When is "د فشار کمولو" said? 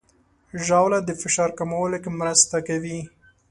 1.03-1.97